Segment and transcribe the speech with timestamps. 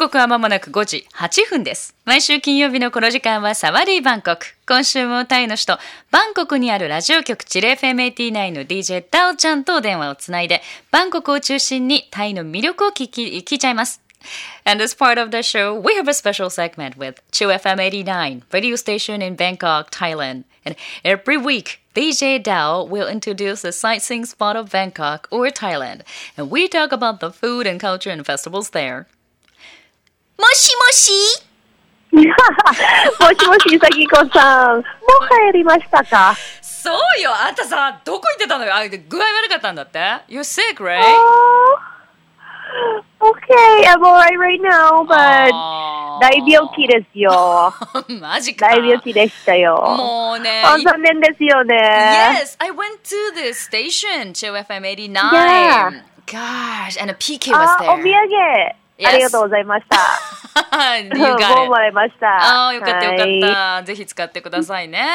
[0.00, 1.94] 刻は間もなく5時8分です。
[2.06, 4.46] 毎週金曜日のこの時間はサワディバンコク。
[4.66, 5.78] 今週もタイの首都
[6.10, 14.00] バンコクにあるラジオ局チレ FM89 の DJ ダオちゃんと電話をつないで、バンコクを中心にタイの魅力を聞き、聞いちゃいます。
[14.64, 18.76] And as part of the show, we have a special segment with Chu FM 89, radio
[18.76, 20.44] station in Bangkok, Thailand.
[20.64, 26.04] And every week, DJ Dao will introduce a sightseeing spot of Bangkok or Thailand.
[26.38, 29.06] And we talk about the food and culture and festivals there.
[30.40, 31.12] もしもし
[32.12, 34.76] もしもし、さきこさん。
[34.76, 34.82] もう
[35.52, 41.02] 帰りましたかそうよあんたさ、どこ行ってたのよあ、具合悪かったんだって ?You're sick, right?
[43.20, 45.52] Okay, I'm alright right now, but
[46.20, 47.74] 大病気ですよ。
[48.18, 48.68] マジか。
[48.68, 49.76] 大病気でしたよ。
[49.76, 50.62] もうね。
[50.82, 51.76] 残念ですよね。
[52.40, 55.12] Yes, I went to the station, Chill FM 89.
[55.12, 56.02] Yeah.
[56.26, 57.92] Gosh, and a PK was there.
[57.92, 58.80] お土産。
[59.06, 59.96] ありがとうございました。
[61.14, 62.26] もうもらいました。
[62.28, 63.82] ああ、よかったよかった。
[63.84, 65.06] ぜひ使ってくださいね。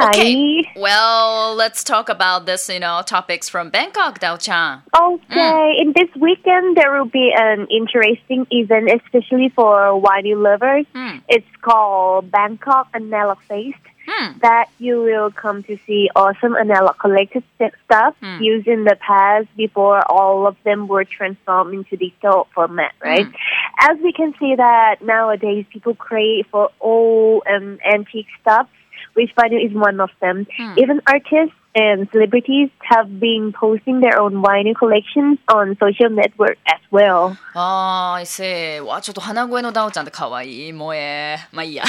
[0.00, 0.64] Okay.
[0.76, 4.82] Well, let's talk about this, you know, topics from Bangkok, Dao Chan.
[4.98, 5.34] Okay.
[5.34, 5.80] Mm.
[5.80, 10.86] In this weekend, there will be an interesting event, especially for wine lovers.
[10.94, 11.22] Mm.
[11.28, 13.76] It's called Bangkok Analog Fest.
[14.08, 14.38] Hmm.
[14.40, 18.42] That you will come to see awesome analog collected stuff hmm.
[18.42, 23.26] used in the past before all of them were transformed into digital format, right?
[23.26, 23.32] Hmm.
[23.78, 28.68] As we can see that nowadays people crave for old and antique stuff
[29.14, 30.46] which vinyl is one of them.
[30.56, 30.74] Hmm.
[30.78, 36.80] Even artists and celebrities have been posting their own vinyl collections on social network as
[36.90, 37.36] well.
[37.54, 38.84] ああ、I see.
[38.84, 40.72] わ、ちょっと鼻声のダオちゃんって可愛い。
[40.72, 41.38] 萌え。
[41.52, 41.84] まあいいや。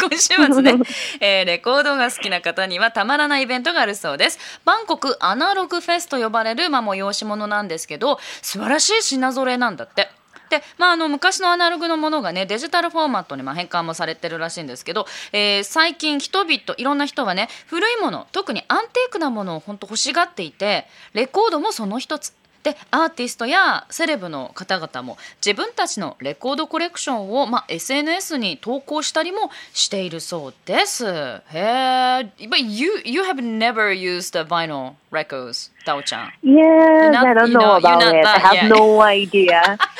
[0.00, 0.74] 今週末ね、
[1.20, 4.60] えー、レコードが好きな方にはたまらないイベントがあるそうです。
[4.64, 10.08] バンコクアナログフェスと呼ばれる、まあ、催し物なんですけど、素晴らしい品揃えなんだって。
[10.50, 22.34] で、まあ、あの昔のアナログのものがねデジタルフォーマットにま変換もされてるらしいんですけど、えー、最近人々いろんな人はね古いもの特にアンティークなものを本当欲しがっていてレコードもその一つ
[22.66, 31.06] でアーティストやセレブの方々も自分たちのレコードコレクションを、まあ、SNS に投稿したりもしているそうです。
[31.06, 32.32] へえ。
[32.40, 36.32] But you, you have never used the vinyl records, Dao Chan.
[36.42, 38.24] Yeah, not, I don't know, know about it.
[38.24, 38.68] That, I have yeah.
[38.68, 39.78] no idea.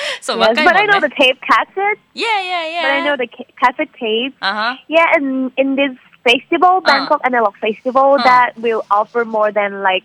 [0.64, 1.98] but I know the tape cassette.
[2.14, 2.82] Yeah, yeah, yeah.
[2.82, 3.28] But I know the
[3.62, 4.34] cassette tape.
[4.42, 4.76] Uh-huh.
[4.88, 7.26] Yeah, and in this festival, Bangkok uh.
[7.26, 10.02] Analog Festival, that will offer more than like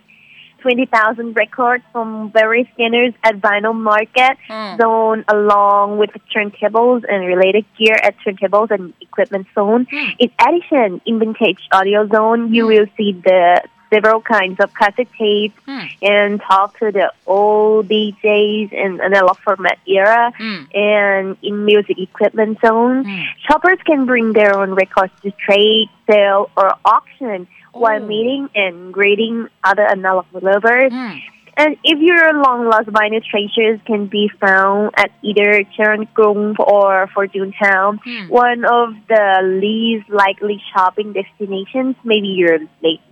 [0.62, 4.78] 20,000 records from various scanners at Vinyl Market mm.
[4.78, 9.88] Zone, along with turntables and related gear at Turntables and Equipment Zone.
[9.92, 10.16] Mm.
[10.20, 12.68] In addition, in Vintage Audio Zone, you mm.
[12.68, 15.90] will see the several kinds of cassette tapes mm.
[16.02, 20.32] and talk to the old DJs in analog format era.
[20.40, 20.76] Mm.
[20.76, 23.24] And in music equipment zone, mm.
[23.48, 28.08] shoppers can bring their own records to trade, sell, or auction while oh.
[28.08, 30.92] meeting and greeting other analog lovers.
[30.92, 31.22] Mm.
[31.58, 37.54] And if your long lost vinyl treasures can be found at either Charangrung or Fortune
[37.62, 38.30] Town, mm.
[38.30, 42.60] one of the least likely shopping destinations, maybe your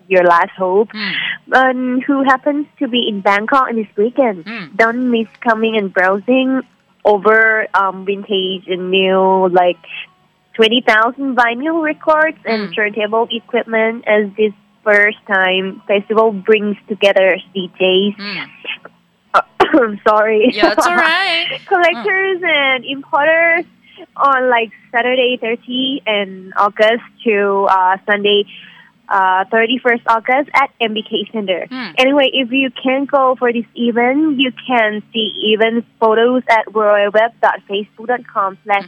[0.09, 0.90] your last hope.
[0.90, 1.14] Mm.
[1.53, 4.46] Um, who happens to be in Bangkok on this weekend?
[4.46, 4.75] Mm.
[4.75, 6.62] Don't miss coming and browsing
[7.06, 9.78] over um, vintage and new like
[10.56, 12.75] 20,000 vinyl records and mm.
[12.75, 14.52] turntable equipment as this
[14.84, 18.16] first time festival brings together DJs.
[18.18, 18.50] Mm.
[19.34, 20.50] I'm sorry.
[20.52, 21.62] Yeah, it's alright.
[21.68, 22.50] Collectors mm.
[22.50, 23.66] and importers
[24.16, 28.46] on like Saturday 30 and August to uh, Sunday
[29.09, 31.68] uh, 31st August at MBK Center.
[31.70, 31.92] Hmm.
[31.97, 38.58] Anyway, if you can't go for this event, you can see event photos at worldweb.facebook.com
[38.64, 38.86] slash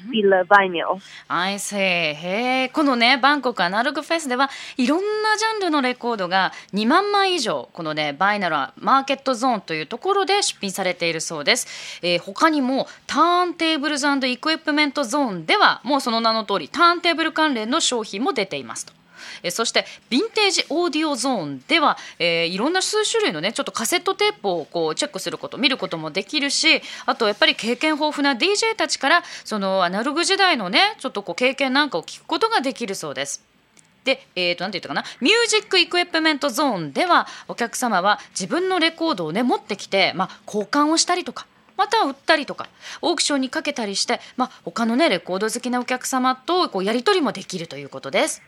[0.48, 1.02] vinyl.
[1.28, 2.14] I see.
[2.14, 12.00] へこのね、バンコクアナログフェスではいろんなジャンルのレコードが2万枚以上、このね、 Vinyl Market Zone というところで出品されているそうです。
[12.02, 19.01] えー、他にも Turntables Equipment Zone ではもうその名の通りターンテーブル関連の商品も出ていますと。
[19.44, 33.52] えそして Vintage Audio Zone では、えー、いろんな数種類のねちょっとカセットテープをこうチェックすること見ることもできるしあとやっぱり経験豊富な DJ たちからそのアナログ時代のねちょっとこう経験なんかを聞くことができるそうです。
[34.04, 41.46] で、えー、と、なんて言ったかな、ミュージックイクイプメントゾーンでは、お客様は自分のレコードをね、持ってきて、まあ、交換をしたりとか、
[41.78, 42.68] または売ったりとか、
[43.02, 48.42] オークションにかけたりして、まあ、他のね、レコード好きなお客様と、こう、やり取りもできるということです。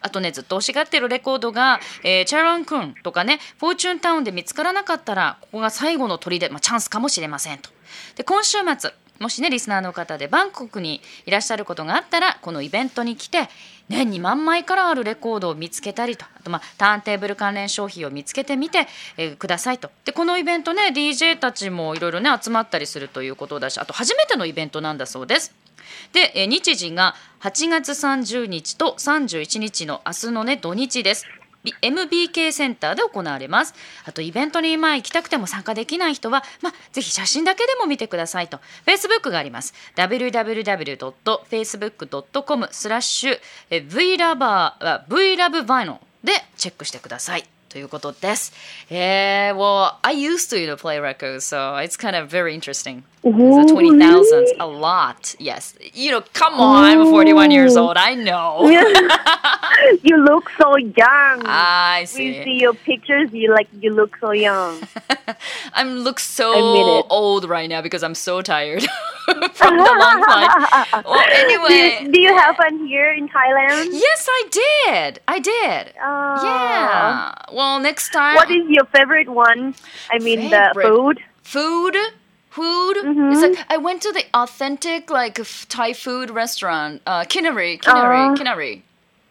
[0.00, 7.70] あとねずっと欲しがってるレコードが、えー、チャランクンとかねフォーチュンタウンで見つからなかったらここが最後の砦、まあ、チャンスかもしれませんと。
[8.16, 13.48] で今週末もしねリスナーの方でバンコクにいらっしゃることがあったらこのイベントに来て
[13.90, 18.86] ね、2万枚からあるレコードを見つけたりとあと、まあ、ターンテーブル関連商品を見つけてみて、
[19.16, 25.52] えー、くださいとでこのイベントね DJ たちもいろいろね集まったりするということだしあと初めてのイベントなんだそうです。
[26.12, 31.26] で、え、日時が8月30日と31日の明日のね土日です。
[31.82, 33.74] MBK センターで行われます。
[34.04, 38.58] あとイベントにまあ行きたくても参加できない人は、まあ、ぜひ写真だけでも見てくださいと。
[38.86, 39.74] Facebook があります。
[39.96, 43.38] www.facebook.com スラッシュ
[45.08, 47.59] VLOVEVINO でチェックしてください。
[47.70, 48.52] ということです。
[48.90, 53.04] えー、well, I used to you know, play records, so it's kind of very interesting.
[53.22, 53.30] Oh,
[53.68, 55.36] twenty thousands, 20,000, a lot.
[55.38, 55.74] Yes.
[55.94, 56.84] You know, come on.
[56.84, 57.96] I'm 41 years old.
[57.96, 58.66] I know.
[60.72, 61.42] so young.
[61.46, 62.38] I see.
[62.38, 64.80] We see your pictures, you like you look so young.
[65.74, 66.52] I'm look so
[67.08, 68.82] old right now because I'm so tired
[69.24, 71.04] from the long flight.
[71.04, 72.04] Well, anyway.
[72.04, 73.88] do, do you have fun here in Thailand?
[73.92, 75.20] Yes, I did.
[75.28, 75.92] I did.
[76.02, 76.44] Oh.
[76.44, 77.32] Yeah.
[77.52, 78.36] Well, next time.
[78.36, 79.74] What is your favorite one?
[80.10, 80.84] I mean, Favorite?
[80.84, 81.20] the food.
[81.42, 81.96] food?
[82.50, 82.96] Food?
[82.96, 83.32] Mhm.
[83.32, 88.32] It's like I went to the authentic like f- Thai food restaurant, uh, Kinnery, Kinnery,
[88.32, 88.34] Uh.
[88.34, 88.82] Kinnery,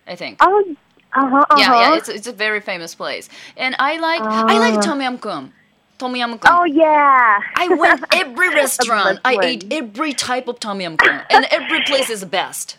[0.07, 0.37] I think.
[0.39, 0.63] Oh,
[1.13, 1.37] uh huh.
[1.49, 1.57] Uh-huh.
[1.57, 4.81] Yeah, yeah, it's it's a very famous place, and I like I like Ah.
[4.81, 5.51] tom yum goong,
[5.97, 6.51] tom yum goong.
[6.51, 7.39] oh yeah.
[7.55, 9.19] I went every restaurant.
[9.25, 12.77] I ate every type of tom yum goong, and every place is the best.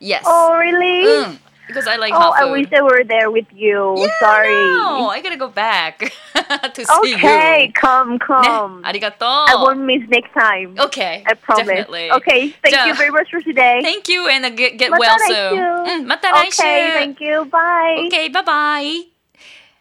[0.00, 0.24] Yes.
[0.26, 1.04] Oh really?
[1.06, 1.38] Mm,
[1.68, 3.94] because I like Oh, I wish I were there with you.
[3.98, 4.54] Yeah, Sorry.
[4.54, 6.12] No, I gotta go back
[6.74, 7.72] to see okay, you.
[7.72, 8.82] come, come.
[8.82, 9.46] 네, 아리가또.
[9.48, 10.74] I won't miss next time.
[10.78, 11.22] Okay.
[11.26, 11.66] I promise.
[11.66, 12.10] Definitely.
[12.12, 13.80] Okay, thank 자, you very much for today.
[13.82, 15.58] Thank you and get, get well soon.
[15.86, 16.62] 응, 맞다 라이슈.
[16.62, 17.44] Okay, thank you.
[17.46, 18.06] Bye.
[18.06, 19.06] Okay, bye bye.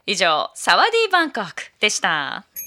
[0.05, 2.45] 以上、サワディ・バンコクでした。